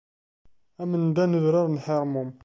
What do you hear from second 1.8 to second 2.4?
Ḥirmun.